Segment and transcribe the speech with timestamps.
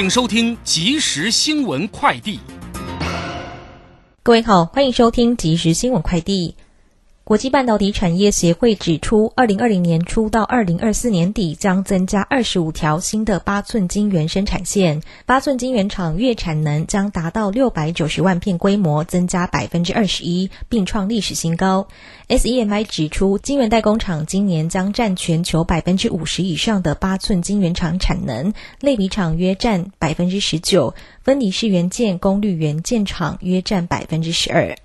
[0.00, 2.40] 请收听即时新闻快递。
[4.22, 6.56] 各位好，欢迎收听即时新闻快递。
[7.30, 21.86] 国际半导体产业协会指出，二零二零年初到二零二四年底将增加二十五条新的八寸晶圆生产线，八寸晶圆厂月产能将达到六百九十万片规模，增加百分之二十一，并创历史新高。
[22.26, 34.76] SEMI 指出，晶圆代工厂今年将占全球百分之五十以上的八寸晶圆厂产能，类比厂约占百分之十九，分离式元件、功率元件厂约占百分之十二。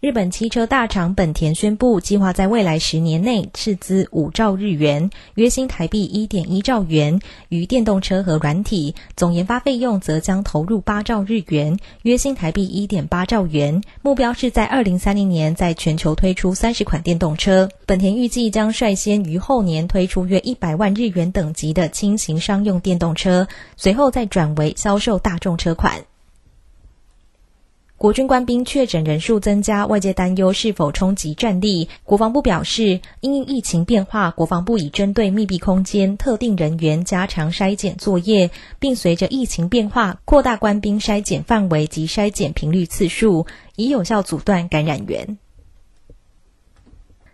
[0.00, 7.18] 日本汽车大厂本田宣布，计划在未来十年内斥资五兆日元（约新台币一点一兆元）
[7.50, 13.82] 于电动车和软体，总研发费用则将投入八兆日元（约新台币一点八兆元）。
[14.00, 17.68] 目标是在二零三零年在全球推出三十款电动车。
[17.84, 26.04] 本田预计将率先于后年推出约一百万日元等级的轻型商用电动车，随后再转为销售大众车款。
[27.98, 31.88] 国军官兵确诊人数增加，外界担忧是否冲击战力。
[32.04, 45.36] 国防部表示，因疫情变化，国防部已针对密闭空间、特定人员加强筛检作业，并随着疫情变化扩大官兵筛检范围及筛检频率次数，以有效阻断感染源。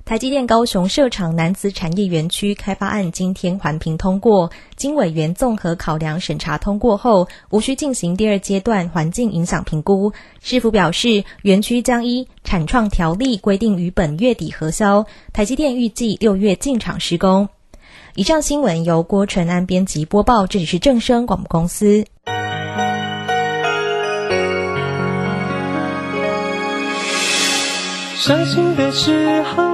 [0.04, 10.12] 台积电高雄设厂南子产业园区开发案今天环评通过，经委员综合考量审查通过后，无需进行第二阶段环境影响评估。
[10.42, 17.48] 市府表示，园区将依产创条例规定于本月底核销，台积电预计六月进场施工。
[18.14, 22.04] 以上新闻由郭纯安编辑播报，这里是正声广播公司。
[28.16, 29.73] 伤心的时候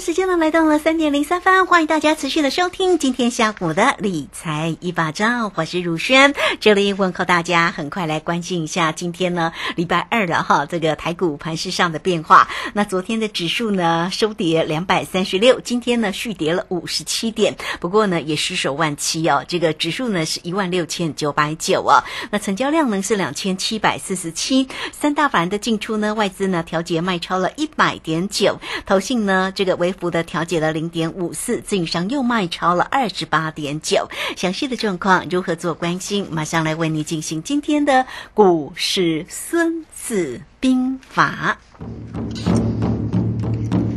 [0.00, 12.48] 时间呢来到了三点零三分，欢迎大家持续的收听今天下午的理财一把照，我是如轩，这里问候大家，很快来关心一下今天呢礼拜二了哈，这个台股盘市上的变化。
[12.72, 29.89] 那昨天的指数呢收跌两百三十六，今天呢续跌了五十七点，不过呢也失守万七哦，这个指数呢是一万六千九百九哦，那成交量呢是两千七百四十七，三大法人的进出呢，外资呢调节卖超了一百点九，投信呢这个为。
[29.90, 34.08] 微幅的调节了零点五四，自营商又卖超了二十八点九。
[34.36, 36.28] 详细的状况如何做关心？
[36.30, 41.58] 马上来为你进行今天的股市孙子兵法。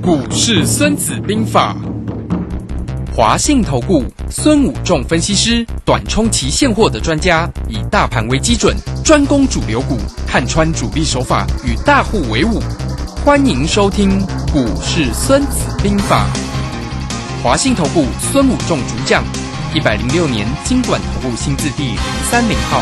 [0.02, 1.76] 股市孙子兵法，
[3.16, 8.75] 华信投顾孙武仲分析师，短冲期现货的专家，以大盘为基准，
[9.06, 12.60] 专攻主流股，看穿主力手法，与大户为伍。
[13.26, 14.20] 欢迎收听
[14.52, 16.28] 《股市孙子兵法》，
[17.42, 19.24] 华信投顾孙武仲主讲，
[19.74, 21.98] 一百零六年经管投顾新字第零
[22.30, 22.81] 三零号。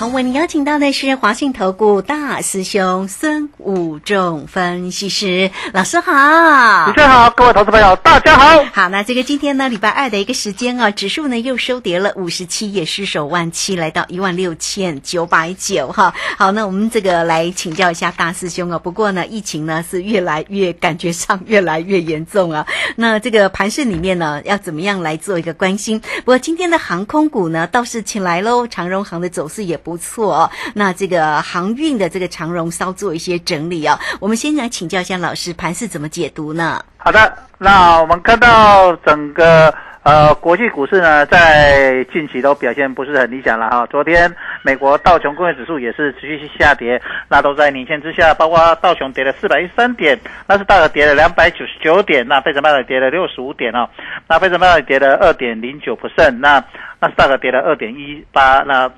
[0.00, 8.64] 好，为您邀请到的是华信投顾大师兄孙武仲分析师老师好，主持人好，各位投资朋友大家好。
[8.72, 16.14] 好，那这个今天呢，礼拜二的一个时间啊，指数呢又收跌了五十七，也失守万七，来到一万六千九百九哈。
[16.38, 18.78] 好，那我们这个来请教一下大师兄啊。
[18.78, 22.66] 不过呢，疫情呢是越来越感觉上越来越严重啊。
[22.96, 26.00] 那这个盘市里面呢，要怎么样来做一个关心？
[26.00, 29.89] 不过今天的航空股呢倒是起来喽，长荣航的走势也不。
[29.90, 30.48] 不错。
[30.72, 33.98] 那这个航运的这个长荣稍做一些整理哦。
[34.20, 36.80] 我们先来请教一下老师，盘是怎么解读呢？
[36.98, 43.84] 好的，那我们看到整个呃国际股市呢，在近期都表现不是很理想了哈。
[43.90, 44.32] 昨天
[44.62, 50.16] 美国道琼工业指数也是持续下跌，那都在领先之下，包括道琼跌了四百一十三点，
[50.46, 53.88] 纳斯达克跌了两百九十九点，那非常半导跌了六十五点哦，
[54.28, 56.62] 那非常半导跌了二点零九 percent，那
[57.00, 58.90] 纳斯达克跌了二点一八，那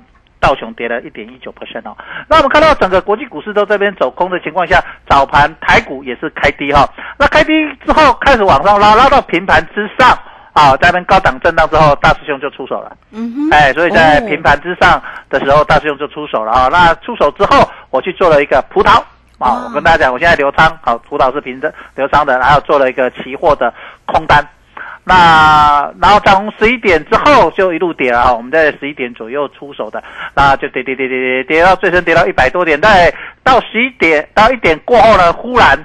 [0.43, 1.95] 道琼跌了一点一九 percent 哦。
[2.27, 6.85] 那我们看到整个国际股市都这边走空的情况下，早盘台股也是开低哈。
[7.17, 7.53] 那开低
[7.85, 10.09] 之后开始往上拉，拉到平盘之上
[10.51, 12.95] 啊，在那边高档震荡之后，大师兄就出手了。
[13.11, 16.67] 嗯哼，哎，所以在哦平盘之上的时候，大师兄就出手了啊。
[16.69, 18.99] 那出手之后，我去做了一个葡萄
[19.39, 23.73] 啊，哦我跟大家讲，我现在留仓，好，葡萄是平的留仓的，然后做了一个期货的
[24.05, 24.45] 空单。
[25.05, 30.01] 那然后从十一点之后就一路跌了哈，我们在十一点左右出手的，
[30.33, 33.13] 那就跌跌跌跌跌跌到最深跌到一百多点，在
[33.43, 35.77] 到十一点到一点过后呢，忽然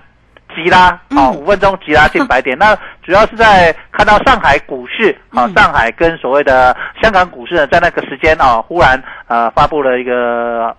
[0.55, 2.57] 急拉，哦，嗯五分钟急拉近百点。
[2.57, 10.77] 那主要是在看到上海股市啊、嗯上海跟所谓的香港股市呢，在那个时间啊、忽然呃发布了一个。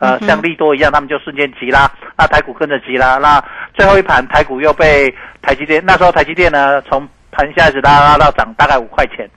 [0.00, 3.42] 呃像利多一样，他们就瞬间急拉，那台股跟着急拉，那
[3.72, 5.08] 最后一盘台股又被
[5.40, 9.28] 台积电，那时候台积电呢从盘下一直拉拉到涨大概五块钱，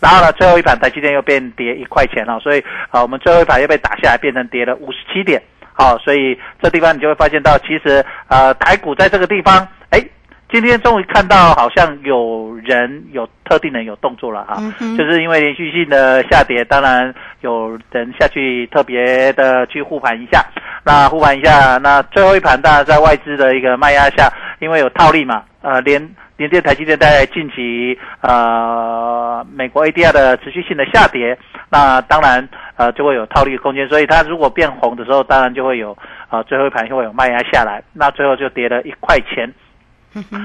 [0.00, 2.60] 然后呢最后一盘台积电又变跌一块钱了，所以
[2.90, 5.42] 啊、呃我们最后一盘又被打下来，变成跌了五十七点。
[5.78, 10.02] 好、所以这地方你就会发现到，其实呃台股在这个地方，哎，
[10.50, 20.42] 今天终于看到好像有人有特定人有动作了啊、嗯就是因为连续性的下跌，当然有人下去特别的去护盘一下，
[20.82, 26.00] 那护盘一下，那最后一盘当然在外资的一个卖压下，因为有套利嘛，呃，连
[26.36, 31.38] 连电、台积电在近期呃美国 ADR 的持续性的下跌，
[31.70, 32.46] 那当然
[32.76, 35.96] 呃就会有套利空间，所以它如果变红的时候，当然就会有
[36.30, 39.50] 呃最后一盘就会有卖压下来，那最后就跌了一块钱。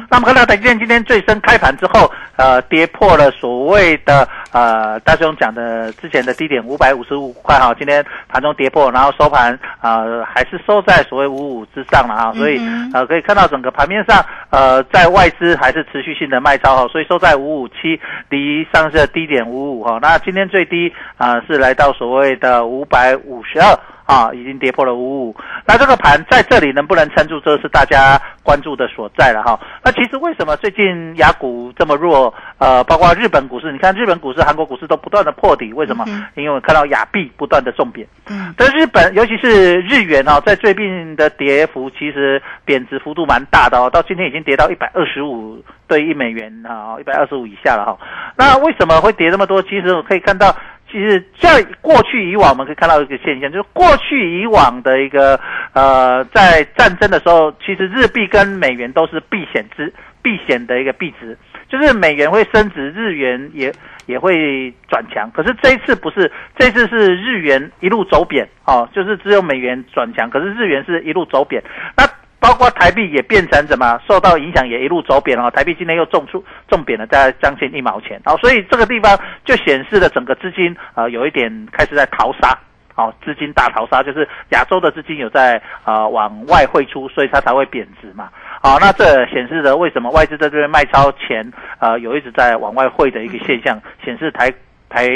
[0.09, 23.79] 那么看到台积电今天最深开盘之后，呃，跌破了所谓的呃大兄讲的之前的低点五百五十五块哈，今天盘中跌破，然后收盘呃还是收在所谓五五之上了哈，所以嗯呃可以看到整个盘面上呃在外资还是持续性的卖超哈，所以收在五五七，离上次的低点五五哈，那今天最低啊、是来到所谓的五百五十二。
[24.11, 25.35] 啊，已经跌破了五五。
[25.65, 29.57] 那这个盘在这里能不能撑住，这是大家关注的所在了哈。
[29.81, 32.33] 那其实为什么最近雅股这么弱？
[32.57, 36.03] 呃，包括日本股市，你看日本股市、韩国股市都不断的破底，为什么？
[36.09, 38.05] 嗯因为我看到亚币不断的重贬。
[38.27, 47.97] 嗯但日本，尤其是日元哦，在最近的跌幅其实贬值幅度蛮大的哦，到今天已经跌到一百二十五对一美元啊，一百二十五以下了哈、
[48.35, 49.61] 那为什么会跌这么多？
[49.63, 50.55] 其实我可以看到，
[50.91, 55.39] 其实在过去以往，我们可以看到一个现象，就是过去以往的一个
[55.73, 59.91] 呃，在战争的时候，其实日币跟美元都是避险之
[60.21, 61.37] 避险的一个币值，
[61.69, 63.73] 就是美元会升值，日元也
[64.05, 65.31] 也会转强。
[65.33, 66.29] 可是这一次不是，
[66.59, 71.63] 这次是日元一路走贬哦，就是只有美元转强，可是日元是一路走贬。
[71.95, 72.03] 那
[72.51, 75.49] 包括台币也变成怎么受到影响，也一路走贬了。
[75.51, 78.19] 台币今天又重出重贬了，在将近一毛钱。
[78.25, 82.59] 哦，所以这个地方就显示了整个资金呃有一点开始在淘沙。
[82.93, 88.27] 好、资金大逃杀就是亚洲的资金有在呃往外汇出，所以它才会贬值嘛。
[88.61, 94.51] 好、那这显示了为什么外资在这边卖超前，呃，有一直在往外汇的一个现象，显示台
[94.89, 95.07] 台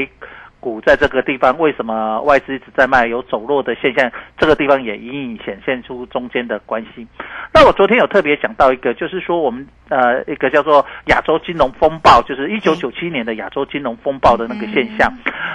[0.66, 7.06] 股在这个地方为什么外资一直在卖，有走弱的现象，这个地方也隐隐显现出中间的关系。
[7.54, 15.08] 那我昨天有特别讲到一个，就是说我们呃一个叫做亚洲金融风暴，就是一九九七年的亚洲金融风暴的那个现象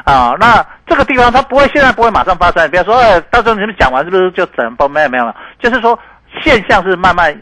[0.05, 4.89] 啊、那这个地方它不会现在不会马上发生，比方说，呃，到时候你们讲完是不是就整风？
[4.91, 5.99] 没有没有，没有就是说
[6.41, 7.37] 现象是慢慢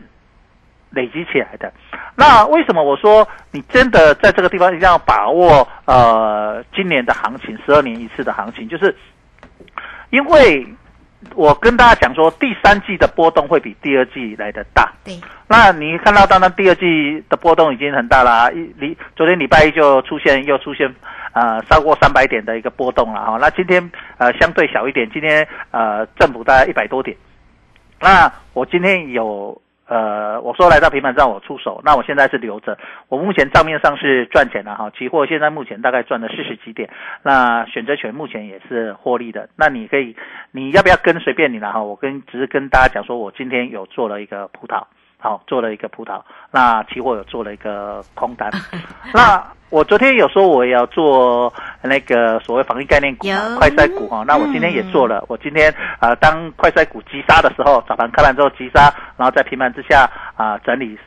[0.91, 1.73] 累积起来的。
[2.17, 8.95] 那为什么我说你真的在这个地方一定要把握呃今年的行情，十二年一次的行情，就是
[10.11, 10.67] 因为
[11.35, 14.93] 我跟大家讲说，第三季的波动会比第二季来的大。
[15.05, 20.93] 对，那你看到，当然第二季的波动已经很大啦，一礼昨天礼拜一就出现又出现
[21.33, 23.37] 呃超过三百点的一个波动了哈。
[23.41, 27.17] 那今天呃相对小一点，今天呃振幅大概一百多点。
[28.01, 32.79] 那我今天有呃我说来到平板上我出手，那我现在是留着，
[33.09, 36.91] 我目前账面上是赚钱的哈，期货现在目前大概赚了四十几点，
[37.23, 39.49] 那选择权目前也是获利的。
[39.57, 40.15] 那你可以
[40.53, 44.85] 你要不要跟随便你了哈，我跟只是跟大家讲说我今天有做了一个葡萄。
[45.21, 48.51] 好做了一个葡萄，那期货有做了一个空单。
[49.13, 53.27] 那我昨天有说我也要做那个所谓防疫概念股
[53.59, 55.23] 快筛股哈，那我今天也做了。
[55.29, 60.99] 我今天啊、呃当快筛股急杀的时候，早盘开盘之后急杀，然后在平盘之下啊、整理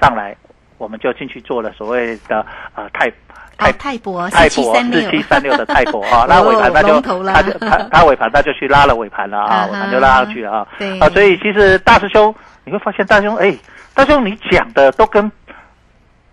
[0.00, 0.36] 上来，
[0.78, 3.10] 我们就进去做了所谓的呃泰
[3.56, 5.56] 泰哦泰博泰博四七三六。
[5.56, 7.32] 的泰博 啊，拉尾盘他就龙头啦。
[7.34, 10.98] 它就他他尾盘他就去拉了尾盘了啊，尾盘就拉上去了啊对。
[10.98, 12.34] 啊，所以其实大师兄
[12.64, 13.54] 你会发现大师兄哎，
[13.94, 15.30] 大师兄你讲的都跟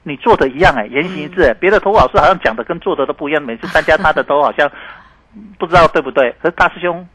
[0.04, 4.70] 你做的一样哎，言行一致哎，别的投顾老师好像讲的跟做的都不一样，每次参加他的都好像
[5.60, 7.08] 不知道对不对，可是大师兄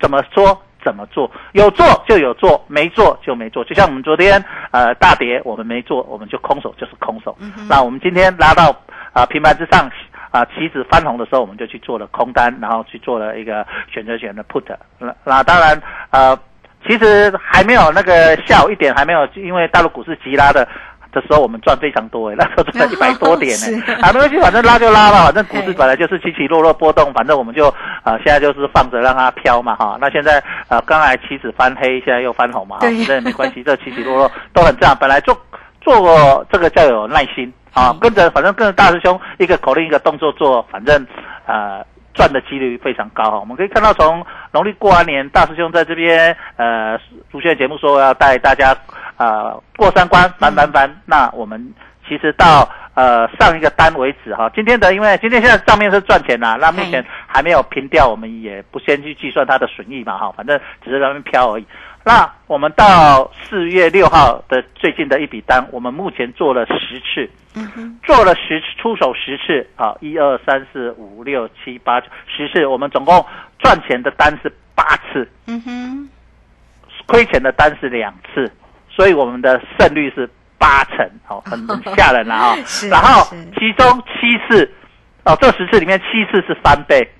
[0.00, 3.64] 怎么说怎么做，有做就有做，没做就没做。
[3.64, 7.36] 就像我们昨天呃大跌，我们没做，我们就空手就是空手。
[7.68, 8.74] 那我们今天拉到
[9.14, 9.90] 啊、平盘之上
[10.30, 14.64] 啊棋子翻红的时候，我们就去做了空单，然后去做了一个选择权的 put。
[14.98, 15.80] 那那当然
[16.10, 16.38] 呃，
[16.86, 20.68] 其实还没有那个下午一点还没有，因为大陆股市急拉的。
[21.14, 23.56] 的时候我们赚非常多诶，那时候赚一百多 点呢
[23.86, 27.68] 是，啊，没关系，反正拉就拉了，反正股市本来就是起起落落波动，反正我们就
[28.02, 29.96] 啊、现在就是放着让它飘嘛哈。
[30.00, 34.96] 那现在呃刚才棋子翻黑，现在又翻红嘛，哈对这也没关系，这起起落落都很正常。
[34.96, 35.40] 本来做
[35.84, 41.06] 做这个叫有耐心啊嗯，跟着反正跟着大师兄一个口令一个动作做，反正
[41.46, 43.38] 呃赚的几率非常高哈。
[43.38, 46.98] 我们可以看到从农历过完年，大师兄在这边呃，
[47.30, 48.74] 主线节目说要带大家
[49.18, 51.74] 呃过三关翻翻翻，那我们
[52.08, 54.50] 其实到呃上一个单为止哈。
[54.54, 61.66] 今天的因为今天现在账面是赚钱啦，那目前还没有平掉，我们也不先去计算它的损益嘛哈，反正只是在那边飘而已。
[62.04, 67.30] 那我们到四月六号的最近的一笔单，我们目前做了十次，
[68.04, 73.24] 做了十次出手十次啊，一二三四五六七八九十次，我们总共
[73.58, 76.08] 赚钱的单是八次，嗯哼，
[77.06, 78.52] 亏钱的单是两次，
[78.90, 84.70] 所以我们的胜率是八成，哦，很很吓人了啊、 是然后其中七次，
[85.24, 87.10] 哦，这十次里面七次是翻倍，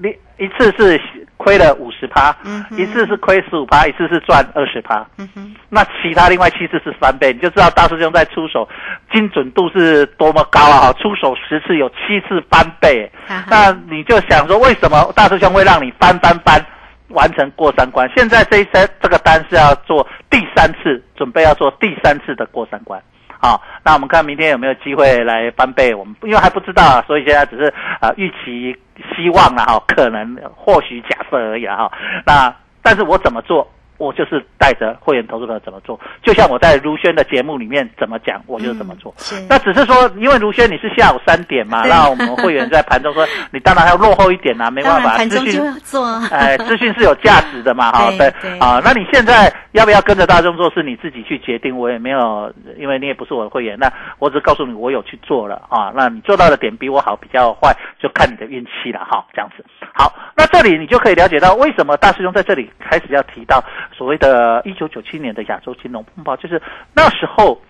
[0.00, 1.00] 你一次是
[1.36, 5.04] 亏了五十趴嗯，一次是亏十五趴，一次是赚二十趴。
[5.18, 8.68] 嗯哼，那其他另外七次是翻倍，你就知道大师兄在出手
[9.12, 10.86] 精准度是多么高啊！
[10.86, 13.10] 哈，出手十次有七次翻倍，
[13.50, 16.64] 那你就想说，为什么大师兄会让你翻翻翻，
[17.08, 18.08] 完成过三关？
[18.16, 23.02] 现在这一单这个单是要做第三次，准备要做第三次的过三关。
[23.40, 25.94] 好，那我们看明天有没有机会来翻倍？
[25.94, 28.76] 我们因为还不知道，所以现在只是啊、预期
[29.14, 31.92] 希望了哈，可能或许假设而已啦哈。
[32.26, 33.68] 那但是我怎么做？
[33.98, 39.14] 我就是带着会员投资者怎么做，就像我在如轩的节目里面怎么讲，我就怎么做。
[39.32, 48.28] 嗯那只是说，因为如轩你是下午三点嘛，那我们会员在盘中说，你当然要落后一点啦、 没办法，资讯就要做，哎，资讯是有价值的嘛，哈， 对
[48.58, 59.64] 啊，那你现在要不要跟着大众做，是你自己去决定，我也没有，因为你也不是我的会员，那我只告诉你我有去做了啊，那你做到的点比我好，比较坏，就看你的运气了哈，这样子。
[59.94, 66.60] 好，那这里你就可以了解到为什么大师兄在这里开始要提到所谓的一九九七年的亚洲金融风暴，就是
[66.94, 67.60] 那时候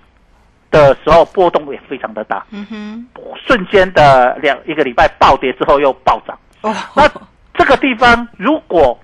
[0.71, 3.07] 的时候波动也非常的大，嗯哼，
[3.47, 6.39] 瞬间的两一个礼拜暴跌之后又暴涨。
[6.63, 7.09] 哦，那
[7.55, 8.99] 这个地方如果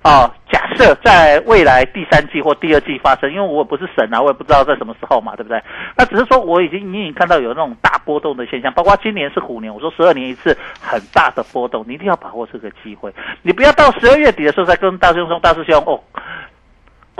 [0.00, 5.62] 啊、假设在未来第三季或第二季发生，因为我也不是神啊，我也不知道在什么时候嘛，对不对？
[5.96, 16.00] 那只是说我已经隐隐看到有那种大波动的现象，包括今年是虎年，我说十二年一次很大的波动，你一定要把握这个机会，你不要到十二月底的时候再跟大师兄说，大师兄哦。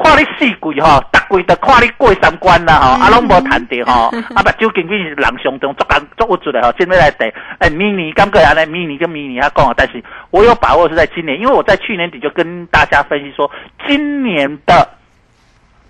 [0.02, 7.24] 看你四季吼，逐季都看你过三关啦吼，啊拢无谈着吼， 啊目睭紧紧是人上中，足干足有出来吼，今天来第，
[7.58, 13.50] 哎，明年感觉安尼，明年跟明年他讲啊，但是我有把握是在今年，因为我在去年底就跟大家分析说，
[13.86, 14.88] 今年的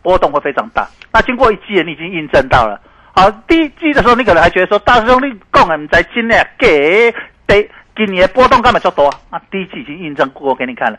[0.03, 0.89] 波动会非常大。
[1.13, 2.81] 那经过一季，你已经印证到了。
[3.15, 7.13] 好，第一季的时候，你可能还觉得说，大师兄你讲的唔知真的给
[7.47, 9.41] 得今年的波动干嘛做多啊？
[9.51, 10.99] 第一季已经印证过给你看了，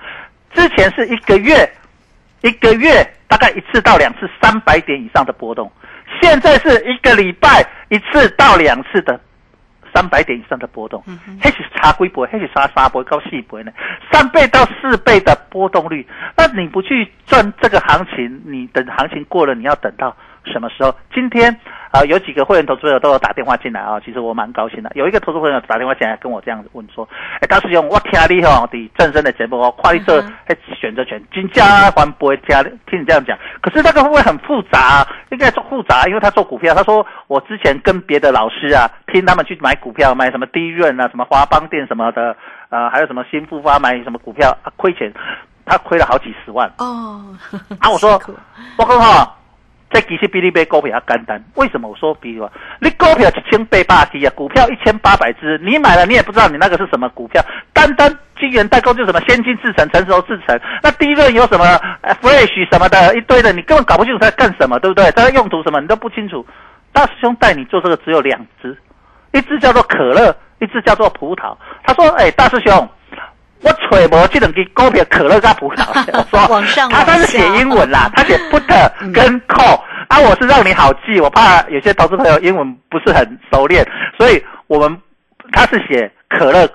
[0.53, 1.69] 之前是一个月。
[2.41, 5.71] 一个月大概一次到两次三百点以上的波动，
[6.21, 9.19] 现在是一个礼拜一次到两次的
[9.93, 11.03] 三百点以上的波动，
[11.41, 12.29] 那是差几倍？
[12.31, 13.71] 那是差三倍到四倍呢？
[14.11, 20.15] 三倍到四倍的波动率，那你不去赚这个行情，你等行情过了，你要等到
[20.45, 20.95] 什么时候？
[21.13, 21.55] 今天
[21.91, 24.91] 啊、有几个会员投资者都有打电话进来啊，其实我蛮高兴的。
[24.93, 27.07] 有一个投资朋友打电话进来跟我这样子问说
[27.41, 42.35] ：“哎，大师兄，我听你吼的正身的节目，我看你这哎选择权金价还不会加听你这样讲，可是那个会不会很复杂、应该做复杂，因为他做股票，他说我之前跟别的老师啊，听他们去买股票，买什么低润啊，什么华邦电什么的，
[42.69, 45.11] 呃，还有什么新复发买什么股票啊，亏钱。
[45.65, 46.67] 他亏了好几十万。
[46.79, 47.23] 哦，
[47.79, 49.35] 啊，我说我讲哈，
[49.91, 51.43] 这其实比你买股票要简单。
[51.55, 57.43] 为什么我说比如说你股票一千八百只啊，股票一千八百只，你买了你也不知道你那个是什么股票，
[57.73, 61.65] 单单晶圆代工就什么先进制程、成熟制程，那第一轮有什么
[62.21, 65.11] Flash 什么的一堆的，你根本搞不清楚它在干什么，对不对？
[65.11, 66.45] 它的用途什么你都不清楚。
[66.91, 68.77] 大师兄带你做这个只有两只，
[69.31, 71.55] 一只叫做可乐，一只叫做葡萄。
[71.83, 72.87] 他说：“哎，大师兄。”
[73.61, 78.63] 我揣摩这两支股票可乐加葡萄，我说往上他他是写英文啦，他写 put
[79.13, 83.85] 跟 call 啊，我是让你好记，我怕有些投资朋友英文不是很熟练，
[84.17, 84.97] 所以我们
[85.51, 86.67] 他是写可乐，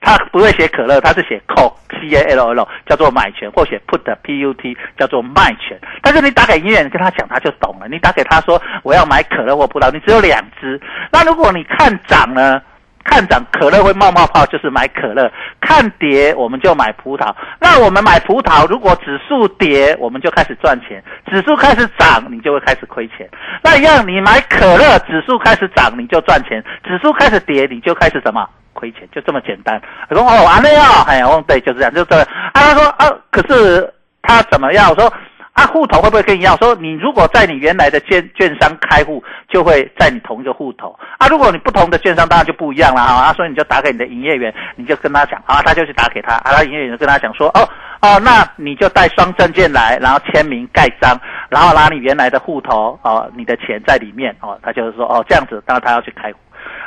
[0.00, 5.78] 他不会写可乐，他是写 call c a l l 叫做买权，或写 put p u t 叫做卖权。
[6.02, 7.86] 但是你打给营业员跟他讲，他就懂了。
[7.88, 10.80] 你打给他说我要买可乐或葡萄，你只有两只，
[11.12, 12.60] 那如果你看涨呢？
[13.04, 15.28] 看涨可乐会冒冒泡，就是买可乐；
[15.60, 17.34] 看跌我们就买葡萄。
[17.60, 23.28] 那我们买葡萄，如果指数跌，我们就开始赚钱；指数开始涨，你就会开始亏钱。
[23.62, 29.80] 那一样，你买可乐，指数开始涨你就赚钱，指数开始跌你就开始什么亏钱，就这么简单。
[30.08, 32.26] 我说哦，完了呀，哎呀，对，就是这样，就这样。
[32.52, 33.92] 啊，他说啊，可是
[34.22, 34.88] 他怎么样？
[34.90, 35.12] 我说。
[35.52, 36.56] 啊，户头会不会跟你一样？
[36.56, 41.28] 说你如果在你原来的券券商开户，就会在你同一个户头啊。
[41.28, 43.32] 如果你不同的券商，当然就不一样了啊。
[43.34, 46.52] 所以你就打给你的营业员，你就跟他讲啊，他就去打给他啊。
[46.56, 47.68] 他营业员就跟他讲说，哦
[48.00, 54.58] 哦，那你就带双证件来，然后签名盖章，然后拿你原来的户头哦，你的钱在里面哦。
[54.62, 56.38] 他就是说哦这样子，当然他要去开户。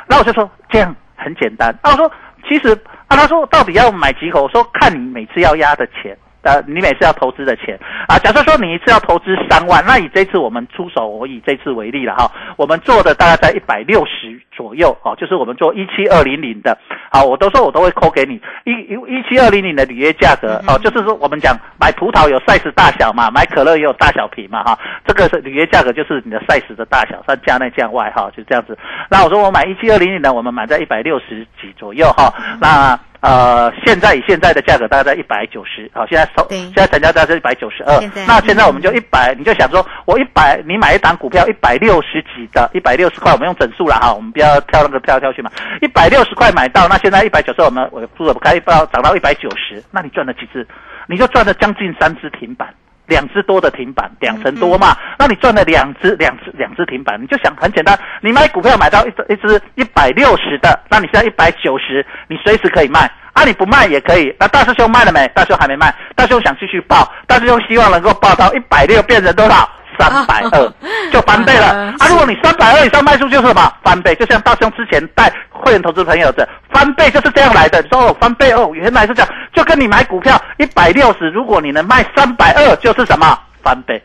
[0.08, 1.72] 那我就说这样很简单。
[1.84, 2.10] 那我说
[2.48, 2.72] 其实
[3.06, 4.42] 啊，他说到底要买几口？
[4.42, 6.16] 我说看你每次要压的钱。
[6.46, 7.76] 呃，你每次要投资的钱。
[8.06, 16.78] 啊，假设说你一次要投资三万，那以这次我们出手，我以这次为例了哈，我们做的大概在一百六十左右哦，就是我们做一七二零零的，
[17.10, 18.40] 好，我都说我都会扣给你。
[18.64, 28.78] 一一一七二零零的履约价格哦，就是说我们讲买葡萄有 size 大小嘛，买可乐也有大小瓶嘛哈，这个是履约价格就是你的 size 的大小，算价内价外哈，就这样子。
[29.10, 32.96] 那我说我买一七二零零的，我们买在一百六十几左右哈，那。
[33.26, 38.00] 呃，现在以现在的价格大概在一百九十，好，现在收，现在成交价是一百九十二。
[38.24, 45.50] 那现在我们就一百，你就想说，我一百，你买一档股票一百六十几的，一百六十块，我们用整数了哈，我们不要跳那个跳来跳去嘛。
[45.82, 50.64] 一百六十块买到，那现在一百九十二，我们我不不开，到涨到一百九十，那你赚了几次？
[51.08, 52.72] 你就赚了将近三只停板。
[53.06, 54.96] 两只多的停板，两成多嘛？
[55.18, 63.44] 那你赚了两只，两只两只停板，你就想很简单，你买股票买到一一只一百六十的，那你现在一百九十，你随时可以卖啊！
[63.44, 64.34] 你不卖也可以。
[64.38, 65.26] 那大师兄卖了没？
[65.28, 69.68] 大师兄还没卖，大师兄想继续报，大师兄希望能够报到一百六，变成多少？
[69.98, 70.72] 三百二，
[71.10, 71.66] 就翻倍了
[71.98, 72.08] 啊！
[72.08, 74.14] 如果你三百二以上卖出，就是什么翻倍？
[74.16, 77.80] 就像大兄之前带会员投资朋友的翻倍就是这样来的。
[77.82, 84.02] 你说翻倍哦，原来是这样，就跟你买股票一百六十，如果你能卖三百二，就是什么翻倍？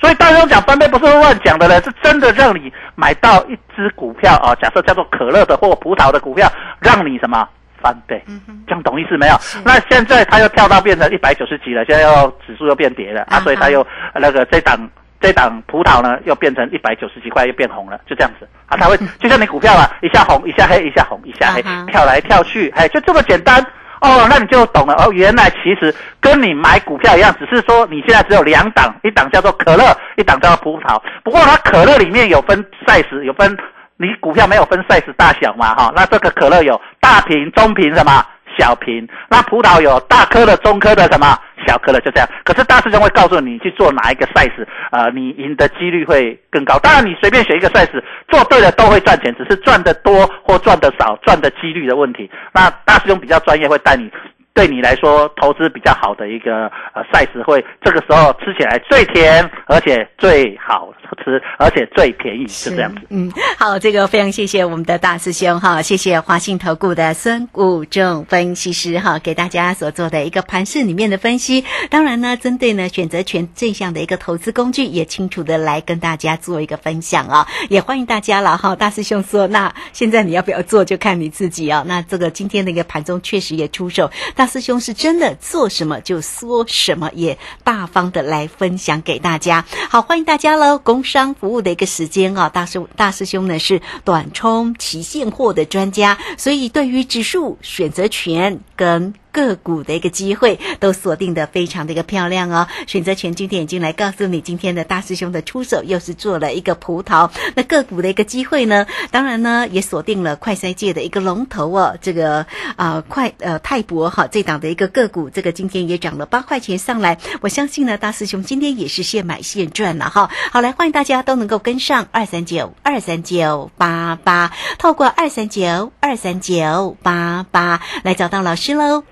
[0.00, 4.54] 所以大兄讲翻倍不是乱讲的了，是真的让你买到一只股票啊！
[4.60, 6.50] 假设叫做可乐的或葡萄的股票，
[6.80, 7.48] 让你什么
[7.80, 8.20] 翻倍？
[8.66, 9.36] 这样懂意思没有？
[9.64, 13.38] 那现在它又跳到变成一百九十几了，现在又指数又变跌了啊！
[13.40, 14.76] 所以它又那个这档。
[15.22, 18.48] 这档葡萄呢，又变成一百九十几块，又变红了，就这样子。
[18.66, 23.64] 啊，它会 就像你股票啊，一下红，一下黑，一下红，一下黑，跳来跳去，哎，就这么简单。
[24.00, 24.94] 哦，那你就懂了。
[24.94, 33.56] 哦，原来其实跟你买股票一样，只是说你现在只有两档，一档叫做可乐，一档叫做葡萄，不过它可乐里面有分 size，有分
[33.98, 38.26] 你股票没有分 size 大小嘛，哈，那这个可乐有大瓶、中瓶什么
[38.58, 41.38] 小瓶，那葡萄有大颗的、中颗的什么。
[41.64, 46.76] 小颗的就这样，可是大师兄会告诉你去做哪一个 size，呃，你赢的几率会更高。
[46.80, 52.28] 当然，你随便选一个 size，做对了都会赚钱，只是赚的多或赚的少，赚的几率的问题。
[52.52, 54.10] 那大师兄比较专业，会带你。
[54.54, 60.92] 对你来说，投资比较好的一个呃赛事会，这个时候吃起来最甜，而且最好
[61.24, 63.00] 吃，而且最便宜，是这样子。
[63.08, 71.64] 嗯，好，这个非常谢谢我们的大师兄哈，谢谢华信投顾的孙武正分析师哈，给大家所做的一个盘市里面的分析。
[71.88, 78.76] 当然呢，针对呢选择权这项的一个投资工具，也清楚的来跟大家做一个分享啊，也欢迎大家了哈。
[78.76, 81.82] 大师兄说，那现在你要不要做，就看你自己啊。
[81.86, 84.10] 那这个今天的一个盘中确实也出手。
[84.42, 89.64] 大师兄是真的做什么就说什么，也大方的来分享给大家。
[89.88, 90.78] 好，欢迎大家喽！
[90.78, 102.68] 工商服务的一个时间啊，大师大师兄呢是短冲期现货的专家，所以对于指数选择权跟个股的一个机会，都锁定的非常的一个漂亮哦。
[102.86, 120.30] 选择权今天已经来告诉你，今天的大师兄的出手又是做了一个葡萄，那个股的一个机会呢，当然呢也锁定了快筛界的一个龙头哦，这个啊、快呃泰博哈这档的一个个股，这个今天也涨了八块钱上来，我相信呢大师兄今天也是现买现赚了哈。
[120.50, 129.04] 好，来欢迎大家都能够跟上二三九二三九八八，透过二三九二三九八八来找到老师喽，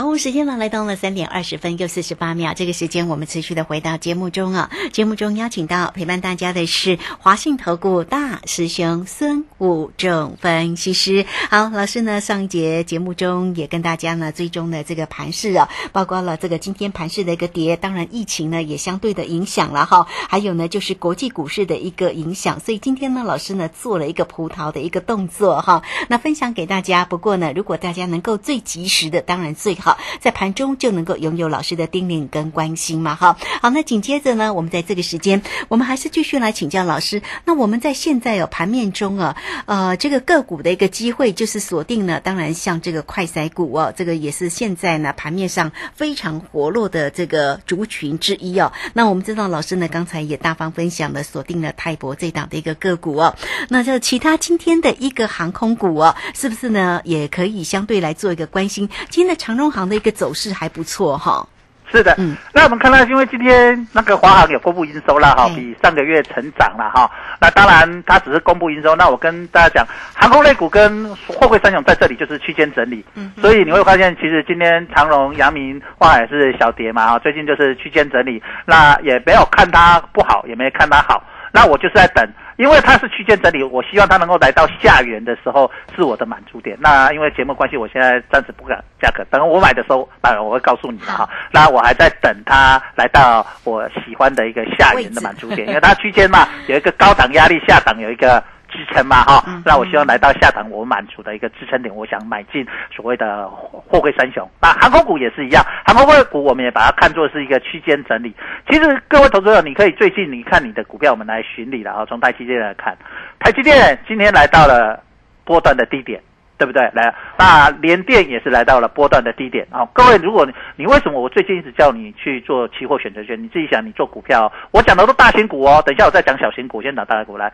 [0.00, 4.70] 好，时间呢来到了三点二十分又四十八秒，这个时间我们持续的回到节目中啊。
[4.92, 11.26] 节目中邀请到陪伴大家的是华信投顾大师兄孙武仲分析师。
[11.50, 27.04] 好，老师呢上一节节目中也跟大家呢追踪了这个盘势啊，包括了这个今天盘势的一个跌，当然疫情呢也相对的影响了哈，还有呢就是国际股市的一个影响，所以今天呢老师呢做了一个葡萄的一个动作哈，那分享给大家。
[27.04, 29.87] 不过呢，如果大家能够最及时的，当然最好。
[30.20, 33.36] 在盘中就能够拥有老师的叮咛跟关心嘛，哈。
[33.62, 37.22] 好，那紧接着呢，我们在这个时间，我们还是继续来请教老师。
[37.44, 48.72] 那我们在现在有盘面中啊，呃，这个个股的一个机会就是锁定了，当然像这个快筛股哦，这个也是现在呢盘面上非常活络的这个族群之一哦。
[48.92, 53.36] 那我们知道老师呢刚才也大方分享了锁定了泰博这档的一个个股哦。
[53.68, 58.88] 那这其他今天的一个航空股哦，是不是呢也可以相对来做一个关心？
[59.10, 61.46] 今天的长荣航的一个走势还不错哈。
[61.90, 67.10] 是的，嗯那我们看到，因为今天那个华航也公布营收了哈，嗯比上个月成长了哈。
[67.40, 68.94] 那当然，它只是公布营收。
[68.94, 81.22] 那我跟大家讲，航空类股跟货柜三雄在这里就是区间整理，嗯所以你会发现，其实今天长荣、阳明、万海是小跌嘛哈，最近就是区间整理，那也没有看它不好，也没看它好。
[81.58, 82.24] 那我就是在等，
[82.56, 86.78] 因为它是区间整理，我希望它能够来到下缘的时候是我的满足点。
[86.78, 91.28] 那因为节目关系，我现在暂时不敢价格，等我买的时候，当然我会告诉你了哈。
[91.50, 98.40] 那我还在等它来到我喜欢的一个下缘的满足点， 因为它区间嘛有一个高档压力，下档有一个。
[98.68, 104.48] 支撑嘛，哈、那我希望来到下档我满足的一个支撑点，我想买进所谓的货柜三雄。
[104.60, 108.34] 那航空股也是一样，航空股我们也把它看作是一个区间整理。
[108.68, 112.06] 其实各位投资者，你可以最近你看你的股票，我们来巡理了啊。
[112.06, 112.96] 从台积电来看，
[113.38, 115.02] 台积电今天来到了
[115.44, 116.20] 波段的低点。
[116.58, 116.82] 对不对？
[116.92, 123.40] 来，那联电也是来到了波段的低点啊、各位，如果你你为什么我最近一直叫你去做期货选择权？
[123.40, 125.80] 你自己想，你做股票哦、我讲的都大型股哦。
[125.86, 127.52] 等一下我再讲小型股，先讲大型股来，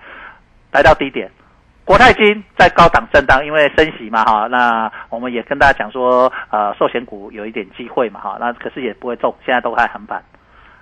[0.74, 1.30] 来到低点。
[1.84, 10.20] 国泰金在高档震荡，因为升息嘛哈，那我们也跟大家讲说，呃，寿险股有一点机会嘛哈，那可是也不会中，现在都还横盘。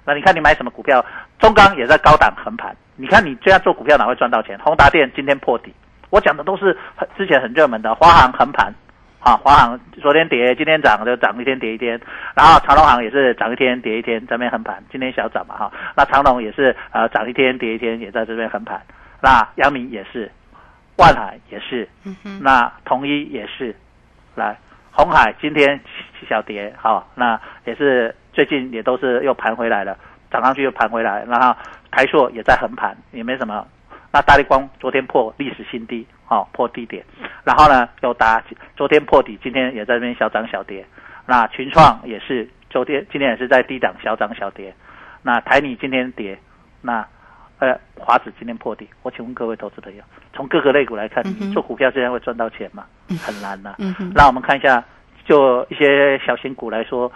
[0.06, 1.04] 那你看你买什么股票？
[1.38, 4.58] 中钢也在高档横盘，你看你这样做股票哪会赚到钱？
[4.60, 5.74] 宏达电今天破底，
[6.08, 8.72] 我讲的都是很之前很热门的，华航横盘，
[9.18, 12.00] 啊，华航昨天跌，今天涨就涨一天跌一天，
[12.34, 18.80] 然后长隆行也是涨一天跌一天，这边横盘，今天小涨嘛哈，那长隆也是呃涨一天跌一天，也在这边横盘，
[19.22, 20.30] 那阳明也是，
[20.96, 21.88] 万海也是，
[22.40, 23.74] 那统一也是，
[24.34, 24.58] 来
[24.90, 25.80] 红海今天
[26.28, 29.96] 小跌，好、那也是最近也都是又盘回来了，
[30.28, 31.56] 涨上去又盘回来，然后
[31.92, 33.64] 台硕也在横盘，也没什么。
[34.10, 37.04] 那大力光昨天破历史新低，哦，破低点，
[37.44, 38.42] 然后呢又打
[38.76, 40.84] 昨天破底，今天也在这边小涨小跌。
[41.26, 44.74] 那群创也是昨天今天也是在低档小涨小跌。
[45.22, 46.36] 那台泥今天跌，
[46.80, 47.06] 那
[47.62, 48.88] 呃华子今天破底。
[49.04, 50.02] 我请问各位投资朋友，
[50.34, 52.84] 从各个类股来看，嗯做股票现在会赚到钱吗？
[53.24, 54.84] 很难呐、嗯那我们看一下，
[55.24, 57.10] 就一些小型股来说，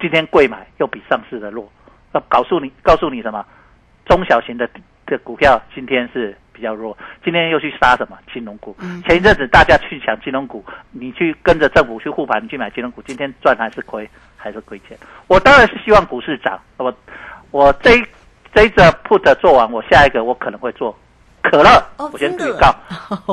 [0.00, 1.70] 今天贵买又比上市的弱，
[2.12, 3.46] 那告诉你告诉你什么？
[4.06, 4.68] 中小型的
[5.06, 8.76] 的股票今天是比较弱，今天又去杀什么金融股？
[9.06, 14.08] 前一阵子大家去抢金融股，你去跟着政府去护盘，你去买金融股，今天赚还是亏？
[14.36, 14.98] 还是亏钱？
[15.28, 16.92] 我当然是希望股市涨，我
[17.52, 18.04] 我这一
[18.54, 20.96] 这一则 put 做完，我下一个我可能会做
[21.42, 22.74] 可乐，哦我先预告。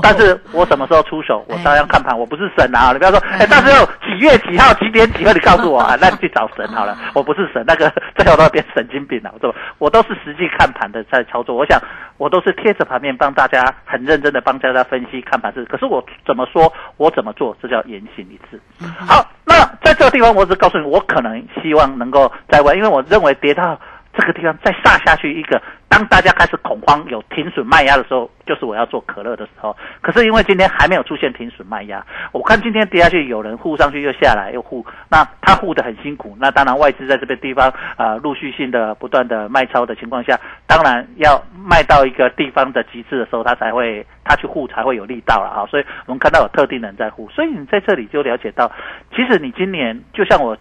[0.02, 2.92] 但是我什么时候出手，我照样看盘，我不是神啊！
[2.92, 6.96] 你不要说，哎，到时候几月几号几点几分，你告诉我 啊，那你去找神好了。
[7.16, 11.56] 我不是神，那个最后都要变神经病了，我说我都是实际看盘的在操作。
[11.56, 11.82] 我想
[12.18, 18.62] 我都是贴着盘面帮大家很认真的帮大家分析看盘是，可是我怎么说，我怎么做，这叫言行一致。
[19.08, 23.80] 好，那在这个地方，我只告诉你，我可能希望能够再问，因为我认为跌到
[24.16, 29.76] 这个地方再杀下去一个，当大家开始恐慌有停损卖压的时候，就是我要做可乐的时候。
[30.02, 36.38] 可是因为今天还没有出现停损卖压，我看今天跌下去，有人护上去又下来又护，那他护得很辛苦。
[36.40, 45.66] 那当然外资在这边地方呃陆续性的不断的卖超的情况下，当然要卖到一个地方的极致的时候，他才会他去护才会有力道了啊。
[45.66, 48.72] 所以我们看到有特定人在护，所以你在这里就了解到，
[49.16, 50.56] 其实你今年就像我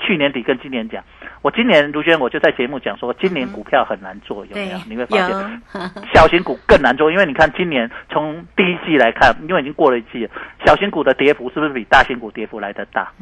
[0.00, 1.04] 去年底跟今年讲，
[1.42, 4.78] 我今年卢轩我就在节目讲说，今年股票很难做，有没有？
[4.88, 5.62] 你会发现
[6.12, 10.30] 小 型股更难做，因为你看今年从第一季来看，因为已经过了一季了，
[10.66, 13.12] 小型股的跌幅是不是比大型股跌幅来得大？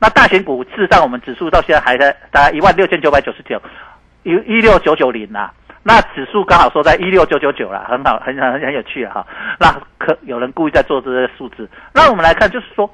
[0.00, 3.60] 那大型股事实上我们指数到现在还在大概一万六千九百九十九，
[4.22, 5.50] 一一六九九零呐。
[5.86, 9.26] 那指数刚好说在一六九九九啦，很好，很很很有趣啊哈。
[9.60, 11.68] 那可有人故意在做这些数字。
[11.92, 12.90] 那我们来看，就是说，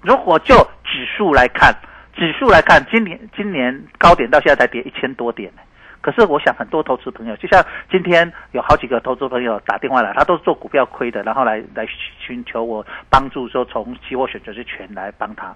[0.00, 1.74] 如果就指数来看，
[2.16, 5.60] 指数来看，今年今年高点到现在才跌一千多点呢。
[6.00, 11.86] 可是我想很多投资朋友，就像今天有好几个投资朋友打电话来，他都是做股票亏的，然后来来
[12.18, 15.52] 寻求我帮助，说从期货选择权来帮他。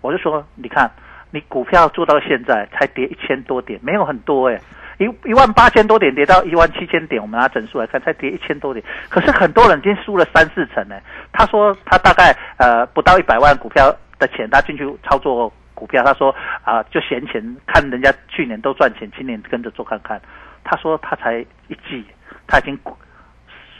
[0.00, 0.90] 我就说，你看
[1.30, 4.60] 你股票做到现在才跌一千多点，没有很多哎、
[4.98, 8.84] 一一万八千多点跌到一万七千点，我们拿整数来看，才跌一千多点。
[9.08, 10.96] 可是很多人已经输了三四成呢。
[11.32, 20.20] 他说他大概呃不到一百万股票的钱，他进去操作股票，他说啊、就闲钱，看人家去年都赚钱，今年跟着做看看。
[20.62, 22.04] 他说他才一季，
[22.46, 22.78] 他已经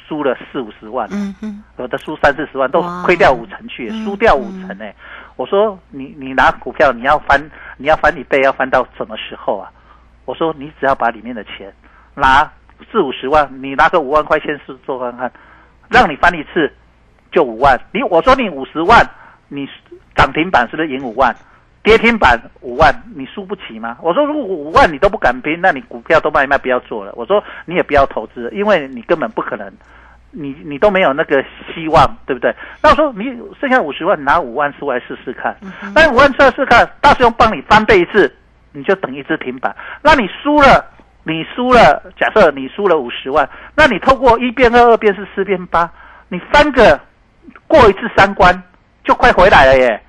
[0.09, 1.15] 输了四五十万了。
[1.15, 4.93] 嗯嗯，有的输三四十万，都亏掉五成去，嗯输掉五成哎、
[5.37, 7.41] 我说你你拿股票你要翻
[7.77, 9.71] 你要翻一倍，要翻到什么时候啊？
[10.25, 11.73] 我说你只要把里面的钱
[12.17, 12.51] 拿
[12.91, 15.31] 四五十万，你拿个五万块钱是做看看，
[15.89, 16.69] 让你翻一次
[17.31, 17.81] 就五万。
[17.93, 19.09] 你我说你五十万，
[19.47, 19.69] 你
[20.17, 21.33] 涨停板是不是赢五万？
[21.83, 23.97] 跌停板五万，你输不起吗？
[24.01, 27.13] 我说如果五万你都不敢拼，那你股票都卖一卖，不要做了。
[27.17, 29.69] 我说你也不要投资，因为你根本不可能，
[30.31, 32.55] 你你都没有那个希望，对不对？
[32.81, 35.57] 那我说你剩下五十万，拿五万出来试试看，
[35.95, 38.33] 那五万出来试试看，大师兄帮你翻倍一次，
[38.71, 39.75] 你就等一只停板。
[40.03, 40.87] 那你输了，
[41.25, 45.91] 你输了，假设你输了五十万，那你透过一变二，二变四，四变八，
[46.29, 47.01] 你翻个
[47.67, 48.63] 过一次三关，
[49.03, 50.01] 就快回来了耶。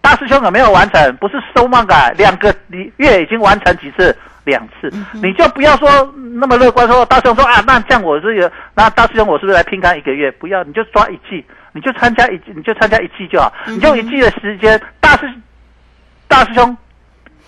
[0.00, 1.16] 大师兄有没有完成？
[1.16, 4.16] 不是收漫改，两个你月已经完成几次？
[4.44, 4.90] 两次，
[5.22, 5.88] 你就不要说
[6.40, 10.30] 那么乐观说，大师兄说啊，那这样我这个，那大师兄我是不是来拼干一个月？
[10.32, 15.30] 不要，你就抓一季，你就参加一季，你就参加一季就好，你就一季的时间，大师
[16.26, 16.74] 大师兄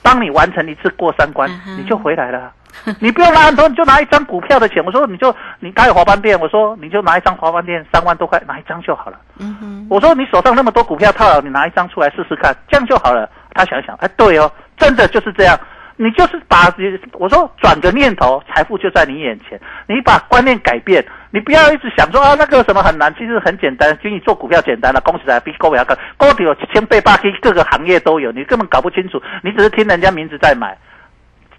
[0.02, 2.52] 帮你完成一次过三关，你就回来了。
[3.00, 4.84] 你不用拿很多，你就拿一张股票的钱。
[4.84, 9.18] 我说你就你刚有华邦店，我说你就拿一张华邦店三万多块，拿一张就好了。
[9.38, 13.28] 嗯哼，我说你手上那么多股票套牢，你拿一张出来试试看，这样就好了。
[13.54, 15.58] 他想一想，哎，对哦，真的就是这样。
[15.96, 16.74] 你就是把
[17.12, 19.60] 我说转个念头，财富就在你眼前。
[19.86, 23.96] 你把观念改变，你不要一直想说啊那个什么很难，其实很简单。
[24.02, 30.76] 就你做股票简单了，恭喜来比股票高，高底有千倍八 K，各个行业都有，你根本搞不清楚，你只是听人家名字在买。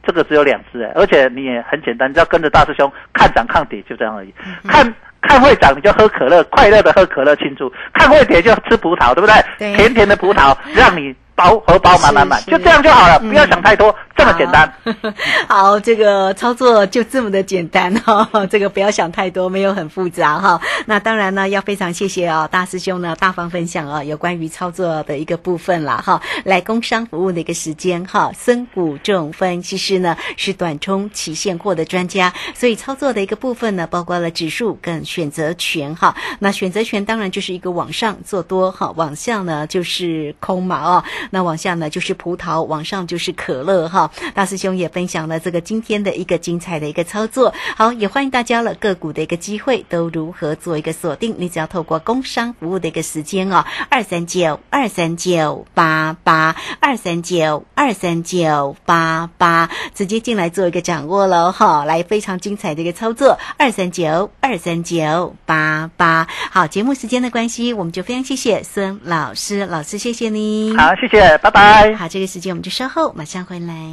[0.05, 4.33] 这个只有两只哎，而且你也很简单，你只要跟着大师兄看涨看跌，就这样而已。
[4.67, 9.35] 看看会涨你就喝可乐，快乐的喝可乐庆祝；看会跌就吃葡萄，对不对？
[9.57, 14.71] 对甜甜的葡萄让你包荷包满满满，就这样就好了，嗯不要想太多，这么简单。
[15.47, 44.02] 好，这个操作就这么的简单哈、哦，这个不要想太多，没有很复杂哈、那当然呢，要非常谢谢哦，大师兄呢大方分享哦，有关于操作的一个部分啦哈、来工商服务的一个时间哈、孙谷重分其实呢是短冲期现货的专家，所以操作的一个部分呢，包括了指数跟选择权哈、那选择权当然就是一个往上做多哈、往下呢就是空嘛哦，那往下呢就是葡萄，往上就是可乐哈、
[44.33, 66.27] 大师兄也分享了这个今天的一个精彩的一个操作，好，也欢迎大家了个股的一个机会都如何做一个锁定，你只要透过工商服务的一个时间哦，二三九二三九八八二三九二三九八八，直接进来做一个掌握了哈，来非常精彩的一个操作，二三九二三九八八。
[66.51, 70.77] 好，节目时间的关系，我们就非常谢谢孙老师，老师谢谢您。
[70.77, 71.93] 好，谢谢，拜拜。
[71.95, 73.92] 好，这个时间我们就稍后马上回来。